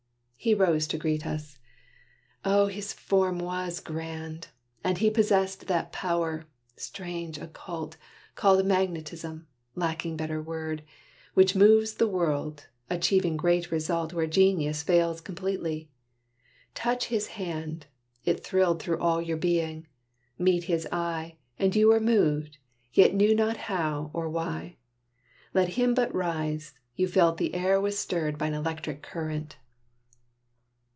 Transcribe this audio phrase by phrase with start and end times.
[0.43, 1.59] He rose to greet us.
[2.43, 2.65] Oh!
[2.65, 4.47] his form was grand;
[4.83, 7.95] And he possessed that power, strange, occult,
[8.33, 9.45] Called magnetism,
[9.75, 10.81] lacking better word,
[11.35, 15.91] Which moves the world, achieving great result Where genius fails completely.
[16.73, 17.85] Touch his hand,
[18.25, 19.85] It thrilled through all your being
[20.39, 22.57] meet his eye, And you were moved,
[22.91, 24.77] yet knew not how, or why.
[25.53, 29.57] Let him but rise, you felt the air was stirred By an electric current.